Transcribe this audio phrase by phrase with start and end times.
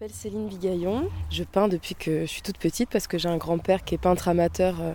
[0.00, 1.08] Je m'appelle Céline Bigaillon.
[1.28, 3.98] Je peins depuis que je suis toute petite parce que j'ai un grand-père qui est
[3.98, 4.92] peintre amateur, euh,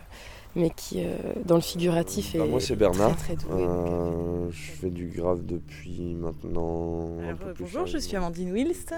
[0.55, 3.17] mais qui, euh, dans le figuratif, Bah, est moi, c'est Bernard.
[3.17, 3.63] très, très doué.
[3.63, 7.19] Euh, je fais du graphe depuis maintenant.
[7.21, 8.21] un peu euh, plus bonjour, je suis an.
[8.21, 8.95] Amandine Wilst.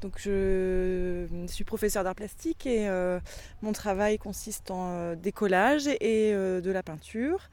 [0.00, 3.20] Donc, je suis professeure d'art plastique et euh,
[3.62, 7.48] mon travail consiste en euh, décollage et euh, de la peinture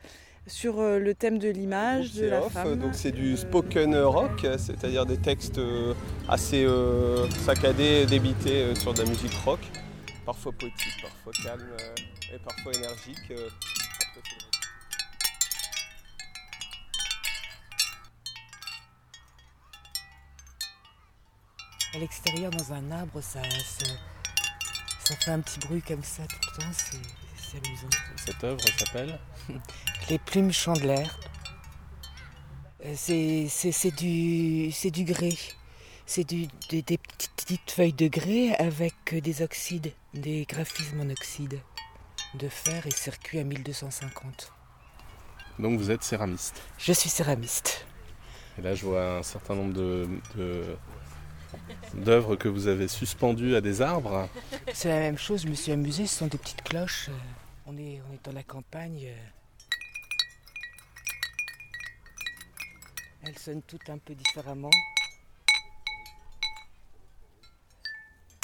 [0.48, 2.76] sur euh, le thème de l'image de la off, femme.
[2.80, 5.94] donc c'est du Euh, spoken rock, c'est-à-dire des textes euh,
[6.28, 9.60] assez euh, saccadés, débités euh, sur de la musique rock,
[10.26, 13.32] parfois poétique, parfois calme euh, et parfois énergique.
[13.32, 13.48] euh.
[21.94, 23.86] À l'extérieur, dans un arbre, ça, ça,
[25.04, 26.98] ça fait un petit bruit comme ça tout le temps, c'est
[27.52, 27.90] c'est amusant.
[28.16, 29.20] Cette œuvre s'appelle
[30.10, 31.20] Les plumes chandelaires,
[32.86, 35.38] euh, c'est du, du grès.
[36.06, 41.10] C'est du- des, des petites, feuilles de grès avec euh, des oxydes, des graphismes en
[41.10, 41.60] oxyde
[42.36, 44.52] de fer et circuit à 1250.
[45.60, 46.62] Donc vous êtes céramiste.
[46.78, 47.86] Je suis céramiste.
[48.58, 50.76] Et là je vois un certain nombre de, de-
[51.94, 54.28] d'œuvres que vous avez suspendues à des arbres.
[54.74, 57.10] C'est la même chose, je me suis amusée, ce sont des petites cloches.
[57.74, 59.08] On est, on est dans la campagne.
[63.24, 64.70] Elles sonnent toutes un peu différemment.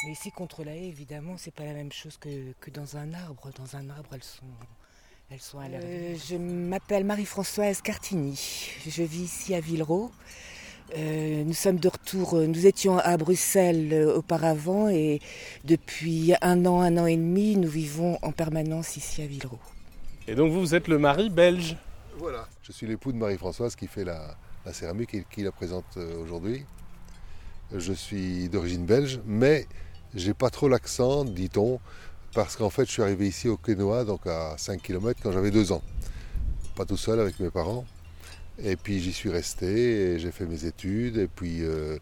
[0.05, 3.13] Mais ici, contre la haie, évidemment, c'est pas la même chose que, que dans un
[3.13, 3.51] arbre.
[3.51, 4.45] Dans un arbre, elles sont,
[5.29, 5.81] elles sont à l'air.
[5.83, 8.39] Euh, je m'appelle Marie-Françoise Cartigny.
[8.85, 10.09] Je vis ici à Villeroy.
[10.95, 15.19] Euh, nous sommes de retour, euh, nous étions à Bruxelles euh, auparavant et
[15.65, 19.59] depuis un an, un an et demi, nous vivons en permanence ici à Villeroy.
[20.27, 21.75] Et donc vous, vous êtes le mari belge.
[22.17, 22.47] Voilà.
[22.63, 26.65] Je suis l'époux de Marie-Françoise qui fait la, la céramique et qui la présente aujourd'hui.
[27.75, 29.67] Je suis d'origine belge, mais
[30.15, 31.81] j'ai pas trop l'accent, dit-on,
[32.33, 35.51] parce qu'en fait je suis arrivé ici au Quénois, donc à 5 km, quand j'avais
[35.51, 35.81] deux ans.
[36.75, 37.85] Pas tout seul avec mes parents.
[38.59, 41.99] Et puis j'y suis resté, j'ai fait mes études, et puis euh,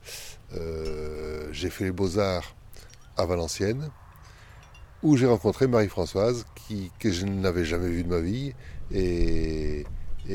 [0.54, 2.56] euh, j'ai fait les beaux-arts
[3.18, 3.90] à Valenciennes,
[5.04, 6.46] où j'ai rencontré Marie-Françoise,
[7.00, 8.54] que je n'avais jamais vue de ma vie,
[8.92, 9.86] et,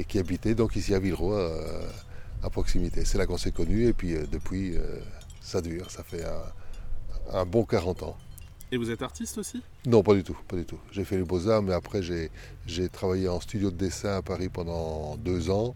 [0.08, 1.50] qui habitait donc ici à Villeroy,
[2.42, 3.04] à proximité.
[3.04, 4.74] C'est là qu'on s'est connus, et puis euh, depuis,
[5.40, 6.24] ça dure, ça fait
[7.32, 8.16] un bon 40 ans.
[8.72, 9.62] Et vous êtes artiste aussi?
[9.86, 10.78] Non, pas du tout, pas du tout.
[10.92, 12.30] J'ai fait les beaux-arts, mais après j'ai,
[12.88, 15.74] travaillé en studio de dessin à Paris pendant deux ans.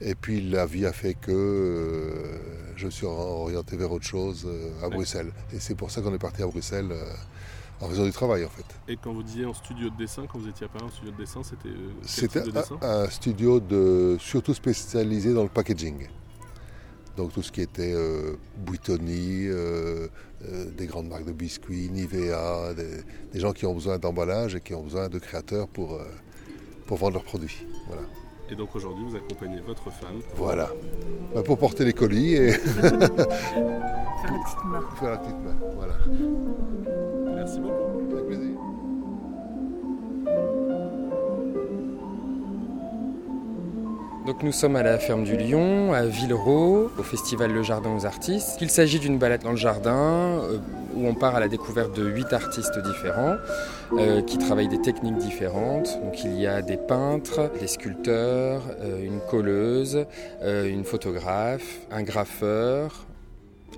[0.00, 2.38] Et puis la vie a fait que euh,
[2.76, 5.32] je me suis orienté vers autre chose euh, à Bruxelles.
[5.52, 7.04] Et c'est pour ça qu'on est parti à Bruxelles euh,
[7.80, 8.64] en faisant du travail en fait.
[8.88, 11.12] Et quand vous disiez en studio de dessin, quand vous étiez à Paris en studio
[11.12, 16.08] de dessin, c'était euh, C'était de un, un studio de, surtout spécialisé dans le packaging.
[17.16, 20.08] Donc tout ce qui était euh, Buitoni, euh,
[20.48, 23.02] euh, des grandes marques de biscuits, Nivea, des,
[23.32, 26.04] des gens qui ont besoin d'emballage et qui ont besoin de créateurs pour, euh,
[26.86, 27.66] pour vendre leurs produits.
[27.86, 28.02] Voilà.
[28.50, 30.20] Et donc aujourd'hui, vous accompagnez votre femme.
[30.36, 30.70] voilà.
[31.34, 32.52] Ben, pour porter les colis et
[34.22, 34.80] Faire la petite main.
[34.98, 35.56] faire la petite main.
[35.76, 35.94] Voilà.
[44.32, 48.06] Donc nous sommes à la ferme du Lion, à Villeroy, au festival Le Jardin aux
[48.06, 48.56] artistes.
[48.62, 50.56] Il s'agit d'une balade dans le jardin euh,
[50.94, 53.36] où on part à la découverte de huit artistes différents
[53.92, 56.00] euh, qui travaillent des techniques différentes.
[56.02, 60.06] Donc il y a des peintres, des sculpteurs, euh, une colleuse,
[60.42, 63.04] une photographe, un graffeur,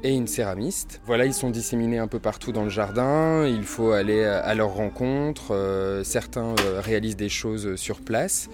[0.05, 1.01] et une céramiste.
[1.05, 3.45] Voilà, ils sont disséminés un peu partout dans le jardin.
[3.45, 6.03] Il faut aller à leur rencontre.
[6.05, 8.49] Certains réalisent des choses sur place.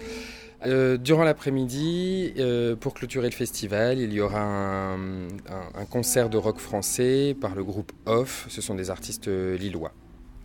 [0.65, 6.59] Euh, durant l'après-midi, euh, pour clôturer le festival, il y aura un, concert de rock
[6.59, 8.45] français par le groupe Off.
[8.49, 9.91] Ce sont des artistes euh, lillois.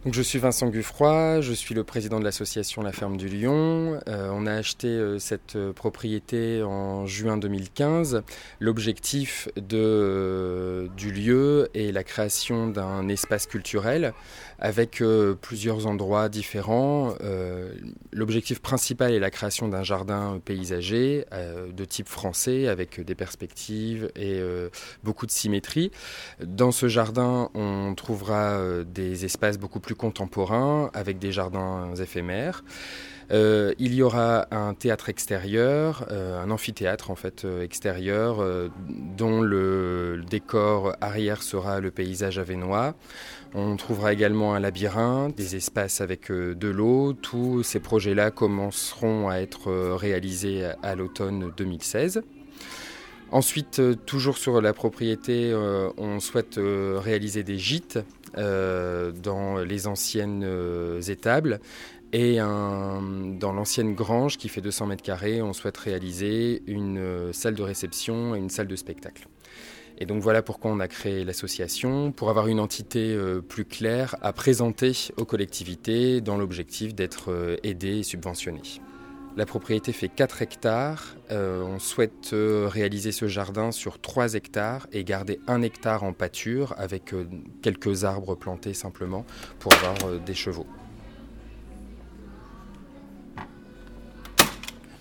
[0.04, 3.98] Donc, je suis Vincent Guffroy, je suis le président de l'association La Ferme du Lion.
[4.06, 8.22] On a acheté cette propriété en juin 2015.
[8.60, 14.14] L'objectif de, du lieu est la création d'un espace culturel
[14.58, 17.14] avec euh, plusieurs endroits différents.
[17.20, 17.74] Euh,
[18.12, 24.10] L'objectif principal est la création d'un jardin paysager euh, de type français avec des perspectives
[24.16, 24.40] et
[25.04, 25.90] beaucoup de symétrie.
[26.42, 32.64] Dans ce jardin, on trouvera des espaces beaucoup plus contemporains avec des jardins éphémères.
[33.32, 38.44] Euh, il y aura un théâtre extérieur, euh, un amphithéâtre en fait euh, extérieur,
[39.16, 42.94] dont le, décor arrière sera le paysage avénois.
[43.54, 47.14] On trouvera également un labyrinthe, des espaces avec de l'eau.
[47.14, 52.22] Tous ces projets-là commenceront à être réalisés à l'automne 2016.
[53.32, 55.54] Ensuite, toujours sur la propriété,
[55.96, 57.98] on souhaite réaliser des gîtes
[58.34, 60.46] dans les anciennes
[61.08, 61.60] étables
[62.12, 67.62] et dans l'ancienne grange qui fait 200 mètres carrés, on souhaite réaliser une salle de
[67.62, 69.28] réception et une salle de spectacle.
[69.98, 74.14] Et donc voilà pourquoi on a créé l'association, pour avoir une entité euh, plus claire
[74.20, 78.60] à présenter aux collectivités dans l'objectif d'être euh, aidé et subventionné.
[79.36, 81.16] La propriété fait 4 hectares.
[81.30, 86.74] Euh, on souhaite réaliser ce jardin sur 3 hectares et garder 1 hectare en pâture
[86.78, 87.14] avec
[87.60, 89.26] quelques arbres plantés simplement
[89.58, 90.66] pour avoir des chevaux.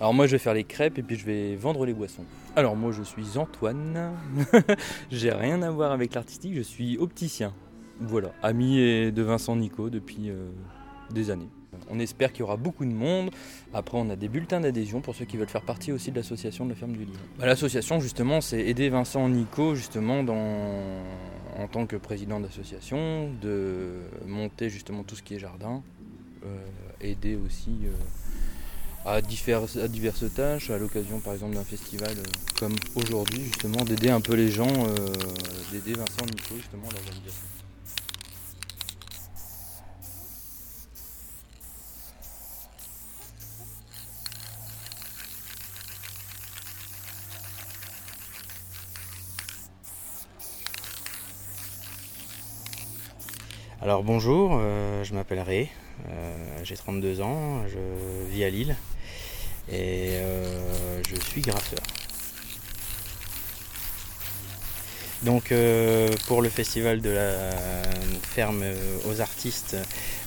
[0.05, 2.25] Alors moi je vais faire les crêpes et puis je vais vendre les boissons.
[2.55, 4.11] Alors moi je suis Antoine,
[5.11, 7.55] j'ai rien à voir avec l'artistique, je suis opticien.
[7.99, 8.77] Voilà, ami
[9.11, 10.45] de Vincent Nico depuis euh,
[11.09, 11.49] des années.
[11.89, 13.31] On espère qu'il y aura beaucoup de monde.
[13.73, 16.65] Après, on a des bulletins d'adhésion pour ceux qui veulent faire partie aussi de l'association
[16.65, 17.19] de la ferme du livre.
[17.39, 24.69] Bah, l'association, justement, c'est aider Vincent Nico, justement, en tant que président d'association, de monter
[24.69, 25.81] justement tout ce qui est jardin,
[26.45, 26.57] euh,
[27.01, 27.71] aider aussi.
[27.85, 27.91] Euh,
[29.05, 29.77] à diverses,
[30.33, 32.23] tâches, à l'occasion par exemple d'un festival euh,
[32.59, 35.13] comme aujourd'hui, justement, d'aider un peu les gens, euh,
[35.71, 37.45] d'aider Vincent Nico justement à l'organisation.
[53.81, 55.69] Alors bonjour, euh, je m'appelle Ray,
[56.63, 58.75] j'ai 32 ans, je vis à Lille
[59.69, 61.79] et euh, je suis graffeur.
[65.23, 67.51] Donc euh, pour le festival de la
[68.21, 68.63] ferme
[69.07, 69.75] aux artistes,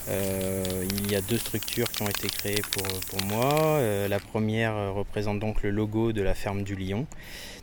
[0.09, 3.81] euh, il y a deux structures qui ont été créées pour, moi.
[4.09, 7.06] la première représente donc le logo de la ferme du lion.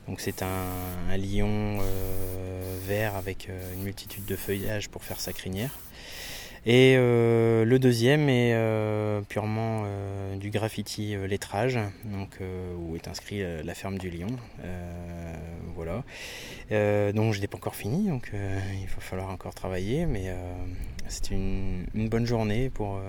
[0.07, 1.79] Donc c'est un, lion
[2.87, 5.71] vert avec une multitude de feuillages pour faire sa crinière.
[6.67, 12.39] Et euh, le deuxième est euh, purement euh, du graffiti lettrage, donc,
[12.77, 14.27] où est inscrit la ferme du lion.
[15.75, 16.03] voilà.
[17.13, 20.33] donc je n'ai pas encore fini, donc il va falloir encore travailler, mais
[21.07, 22.99] c'est une, bonne journée pour,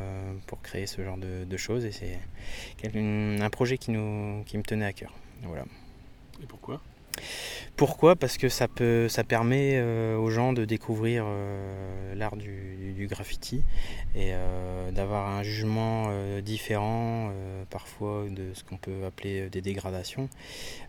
[0.46, 2.18] pour créer ce genre de, choses et c'est
[2.94, 5.14] un projet qui, nous, qui me tenait à cœur.
[5.42, 5.64] Voilà.
[6.42, 6.82] Et pourquoi?
[7.76, 8.16] Pourquoi?
[8.16, 13.62] Parce que ça, permet euh, aux gens de découvrir euh, l'art du, graffiti
[14.16, 16.10] et euh, d'avoir un jugement
[16.40, 17.30] différent
[17.70, 20.28] parfois de ce qu'on peut appeler des dégradations,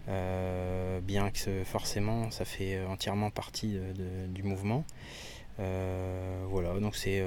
[0.08, 3.78] bien que forcément ça fait entièrement partie
[4.30, 4.84] du mouvement.
[5.58, 7.22] voilà, donc c'est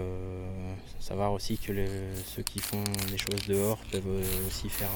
[0.98, 1.72] savoir aussi que
[2.24, 4.90] ceux qui font des choses dehors peuvent aussi faire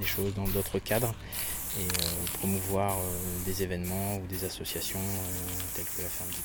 [0.00, 1.14] des choses dans d'autres cadres
[1.78, 6.36] et euh, promouvoir euh, des événements ou des associations euh, telles que la ferme du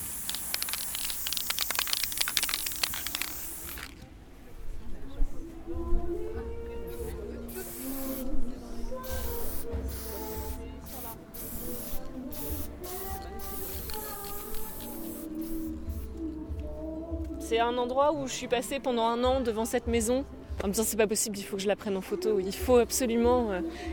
[17.39, 20.25] C'est un endroit où je suis passée pendant un an devant cette maison
[20.63, 22.55] en me disant c'est pas possible, il faut que je la prenne en photo, il
[22.55, 23.49] faut absolument.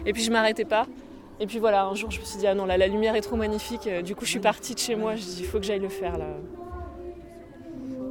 [0.06, 0.86] Et puis je m'arrêtais pas.
[1.42, 3.20] Et puis voilà, un jour je me suis dit, ah non, là, la lumière est
[3.20, 3.88] trop magnifique.
[3.88, 5.16] Euh, du coup, je suis partie de chez moi.
[5.16, 6.28] Je dit, il faut que j'aille le faire là.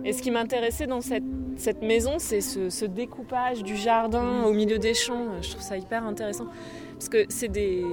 [0.04, 1.24] Et ce qui m'intéressait dans cette,
[1.56, 5.42] cette maison, c'est ce, découpage du jardin au milieu des champs.
[5.42, 6.47] Je trouve ça hyper intéressant.
[6.95, 7.85] Parce que c'est des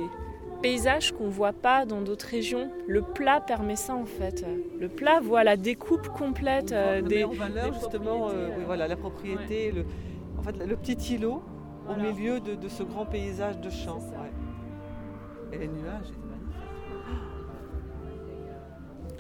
[0.61, 2.73] paysages qu'on voit pas dans d'autres régions.
[2.89, 4.45] Le plat permet ça en fait.
[4.81, 7.23] Le plat voit la découpe complète euh, des.
[7.23, 9.85] En valeur justement, euh, voilà, la propriété, le,
[10.37, 11.45] en fait, le petit îlot
[11.89, 14.01] au milieu de, de, ce grand paysage de champs.
[15.53, 16.13] Et les nuages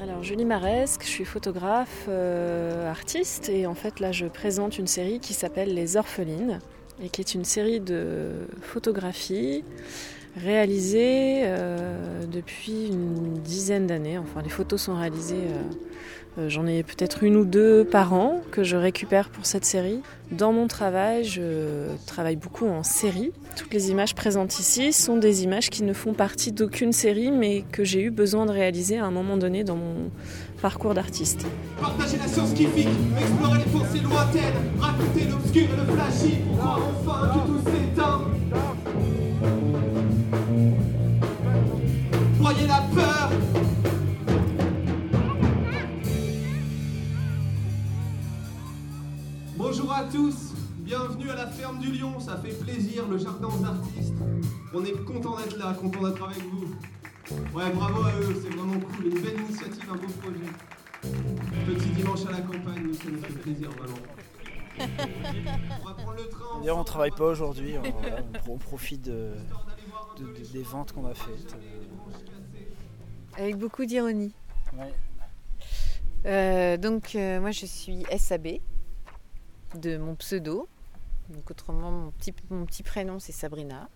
[0.01, 4.87] Alors Julie Maresque, je suis photographe, euh, artiste et en fait là je présente une
[4.87, 6.61] série qui s'appelle Les Orphelines
[7.03, 9.65] et qui est une série de photographies
[10.37, 14.19] réalisées euh, depuis une dizaine d'années.
[14.19, 15.75] Enfin les photos sont réalisées euh,
[16.39, 20.01] euh, j'en ai peut-être une ou deux par an que je récupère pour cette série.
[20.31, 23.33] Dans mon travail, je travaille beaucoup en série.
[23.57, 27.65] Toutes les images présentes ici sont des images qui ne font partie d'aucune série, mais
[27.73, 30.11] que j'ai eu besoin de réaliser à un moment donné dans mon
[30.63, 31.47] parcours d'artiste.
[31.81, 33.59] Partager la scientifique, explorer
[33.95, 36.35] les lointaines, raconter l'obscur et le flashy,
[49.99, 54.14] à tous, bienvenue à la ferme du Lion, ça fait plaisir, le jardin aux artistes.
[54.73, 56.75] On est content d'être là, content d'être avec vous.
[57.55, 59.07] Ouais, bravo à eux, c'est vraiment cool.
[59.07, 60.52] Une belle initiative, un beau projet.
[61.67, 63.97] Petit dimanche à la campagne, ça nous fait plaisir, vraiment.
[64.78, 66.61] On va prendre le train.
[66.61, 69.33] D'ailleurs, on travaille pas aujourd'hui, on, voilà, on pro- on profite de-
[70.19, 71.57] de- de- des ventes qu'on a faites.
[73.37, 74.33] Avec beaucoup d'ironie.
[74.78, 74.93] Ouais.
[76.26, 78.59] Euh, donc euh, moi je suis SAB
[79.75, 80.69] de mon pseudo.
[81.31, 83.89] Donc autrement mon petit, mon petit prénom c'est Sabrina.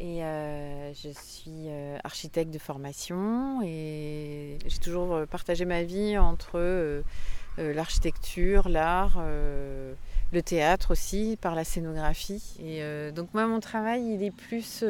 [0.00, 6.16] Et euh, je suis euh, architecte de formation et j'ai toujours euh, partagé ma vie
[6.16, 7.02] entre
[7.58, 12.56] l'architecture, l'art, le théâtre aussi, par la scénographie.
[12.62, 14.84] Et donc moi mon travail il est plus...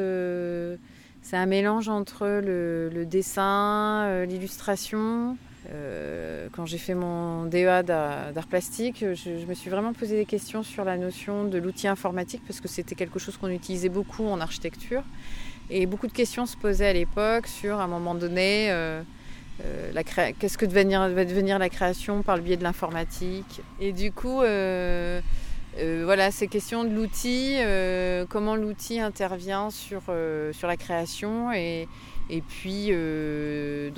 [1.23, 5.39] c'est un mélange entre le, dessin, l'illustration.
[5.71, 10.63] Euh, quand j'ai fait mon DEA d'art plastique, je, me suis vraiment posé des questions
[10.63, 14.41] sur la notion de l'outil informatique parce que c'était quelque chose qu'on utilisait beaucoup en
[14.41, 15.03] architecture.
[15.71, 19.03] Et beaucoup de questions se posaient à l'époque sur, à un moment donné, euh,
[19.63, 20.03] euh,
[20.39, 23.61] qu'est-ce que devenir- va devenir la création par le biais de l'informatique.
[23.79, 27.59] Et du coup, voilà, ces questions de l'outil,
[28.31, 30.05] comment l'outil intervient sur,
[30.53, 31.53] sur la création.
[31.53, 31.87] Et,
[32.31, 33.91] et puis, euh,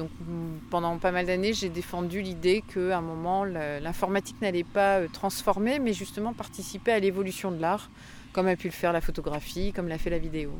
[0.70, 5.80] pendant pas mal d'années, j'ai défendu l'idée qu'à un moment, l'informatique n'allait pas euh, transformer,
[5.80, 7.90] mais justement participer à l'évolution de l'art,
[8.32, 10.52] comme a pu le faire la photographie, comme l'a fait la vidéo.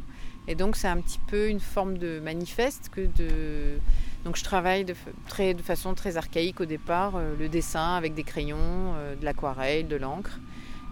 [0.48, 3.78] Et donc, c'est un petit peu une forme de manifeste que de.
[4.24, 4.94] Donc, je travaille de,
[5.62, 10.40] façon très archaïque au départ, euh, le dessin avec des crayons, de l'aquarelle, de l'encre.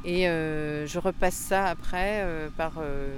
[0.05, 3.09] Et euh, je repasse ça après euh, par euh,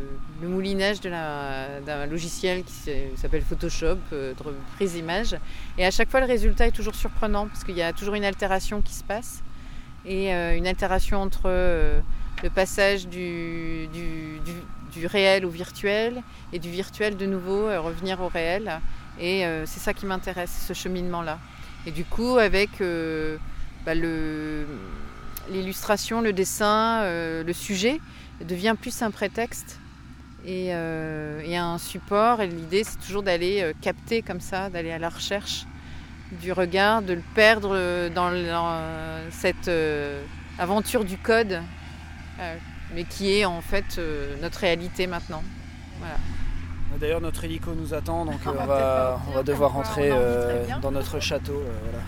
[0.41, 2.73] le moulinage d'un logiciel qui
[3.17, 4.35] s'appelle Photoshop, de
[4.77, 5.37] prise d'image.
[5.77, 8.25] Et à chaque fois, le résultat est toujours surprenant parce qu'il y a toujours une
[8.25, 9.43] altération qui se passe.
[10.07, 13.87] Et une altération entre le passage du,
[15.05, 16.23] réel au virtuel
[16.55, 18.81] et du virtuel de nouveau revenir au réel.
[19.21, 21.39] Et c'est ça qui m'intéresse, ce cheminement-là.
[21.87, 22.71] Et du coup, avec
[23.85, 24.65] bah, le
[25.51, 28.01] l'illustration, le dessin, euh, le sujet
[28.45, 29.79] devient plus un prétexte
[30.45, 32.41] et, euh, et un support.
[32.41, 35.65] Et l'idée, c'est toujours d'aller euh, capter comme ça, d'aller à la recherche
[36.41, 37.71] du regard, de le perdre
[38.11, 40.23] dans, le- dans, cette euh,
[40.59, 41.61] aventure du code,
[42.41, 42.57] euh,
[42.95, 45.43] mais qui est en fait euh, notre réalité maintenant.
[45.99, 46.15] Voilà.
[47.01, 50.11] D'ailleurs, notre hélico nous attend, donc On on, va va, peut-être on va devoir rentrer
[50.13, 51.55] euh, dans notre château.
[51.61, 51.99] euh, voilà.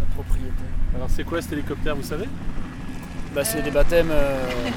[0.00, 0.52] La propriété.
[0.96, 2.26] Alors c'est quoi cet hélicoptère, vous savez?
[3.34, 4.10] Bah, c'est des baptêmes.
[4.10, 4.48] euh,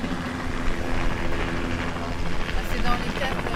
[2.72, 3.50] C'est dans les cadres.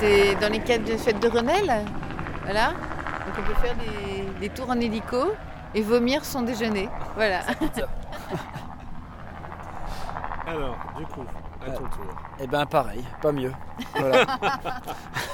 [0.00, 1.84] C'est dans les cadres de fête de Grenelle.
[2.42, 2.70] Voilà.
[2.70, 5.32] Donc on peut faire des, des tours en hélico
[5.74, 6.88] et vomir son déjeuner.
[7.14, 7.40] Voilà.
[10.46, 11.24] Alors, du coup,
[11.66, 12.14] à ton tour.
[12.40, 13.52] Eh ben pareil, pas mieux.
[13.96, 14.26] Voilà.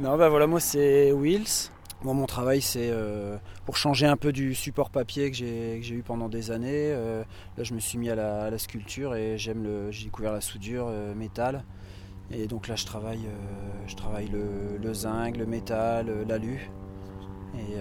[0.00, 1.68] non bah voilà, moi c'est Wills.
[2.02, 6.02] Moi mon travail c'est euh, pour changer un peu du support papier que j'ai eu
[6.02, 6.90] pendant des années.
[6.92, 7.22] euh,
[7.58, 9.52] là je me suis mis à la, sculpture et j'ai
[10.04, 11.64] découvert la soudure euh, métal.
[12.30, 13.26] Et donc là je travaille
[13.86, 16.70] je travaille le, le zinc, le métal, l'alu.
[17.54, 17.76] Et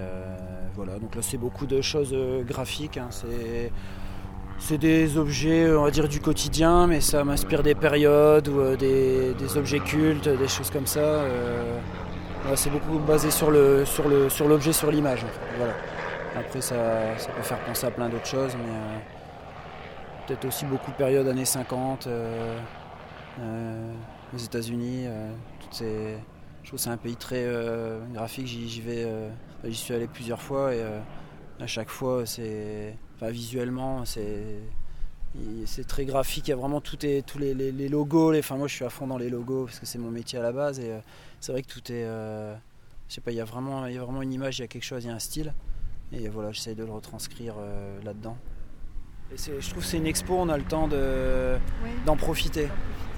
[0.75, 2.13] voilà, donc là c'est beaucoup de choses
[2.45, 2.97] graphiques.
[2.97, 3.09] hein.
[4.61, 9.33] C'est des objets, on va dire, du quotidien, mais ça m'inspire des périodes ou des,
[9.35, 11.23] des objets cultes, des choses comme ça.
[12.55, 15.25] C'est beaucoup basé sur le sur le sur l'objet, sur l'image.
[15.57, 15.73] Voilà.
[16.37, 18.97] Après, ça, ça peut faire penser à plein d'autres choses, mais euh,
[20.27, 22.57] peut-être aussi beaucoup de périodes années 50, euh,
[23.39, 23.93] euh,
[24.33, 25.05] les États-Unis.
[25.07, 25.31] euh,
[25.71, 28.47] je trouve que c'est un pays très euh, graphique.
[28.47, 29.07] J'y vais,
[29.63, 30.83] j'y suis allé plusieurs fois et
[31.59, 34.61] à chaque fois, c'est, enfin, visuellement, c'est,
[35.65, 36.47] c'est très graphique.
[36.47, 38.31] Il y a vraiment tout est, tous les, les- les logos.
[38.31, 40.39] Les, enfin, moi, je suis à fond dans les logos parce que c'est mon métier
[40.39, 40.99] à la base et euh,
[41.39, 42.53] c'est vrai que tout est, euh,
[43.07, 44.65] je sais pas, il y a vraiment, il y a vraiment une image, il y
[44.65, 45.53] a quelque chose, il y a un style
[46.11, 48.37] et voilà, j'essaie de le retranscrire euh, là-dedans.
[49.31, 51.55] Et je trouve que c'est une expo, on a le temps de,
[52.07, 52.67] d'en profiter.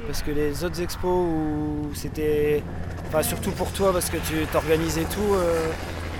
[0.07, 2.61] Parce que les autres expos où c'était.
[3.07, 5.35] Enfin, surtout pour toi, parce que tu t'organisais tout,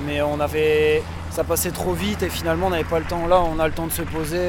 [0.06, 1.02] mais on avait.
[1.32, 3.28] Ça passait trop vite et finalement on n'avait pas le temps.
[3.28, 4.40] Là, on a le temps de se poser,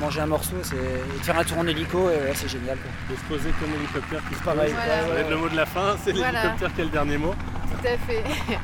[0.00, 0.76] manger un morceau c'est...
[0.76, 2.76] et faire un tour en hélico, et ouais, c'est génial.
[2.78, 2.90] Quoi.
[3.10, 4.72] De se poser comme l'hélicoptère qui se pareil.
[4.72, 4.82] pose.
[4.84, 5.02] Voilà.
[5.02, 6.32] Ça va être le mot de la fin, c'est Voilà.
[6.42, 7.34] l'hélicoptère qui est le dernier mot.
[7.34, 8.24] Tout à fait.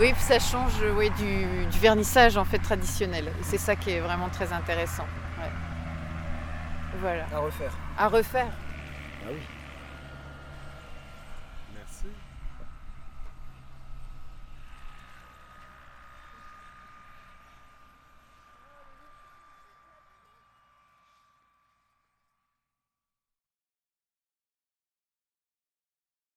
[0.00, 3.26] Oui, puis ça change oui, du, du vernissage en fait traditionnel.
[3.26, 5.04] Et c'est ça qui est vraiment très intéressant.
[5.38, 5.50] Ouais.
[7.02, 7.24] Voilà.
[7.32, 7.72] À refaire.
[7.98, 8.46] À refaire.
[9.24, 9.38] Ah oui.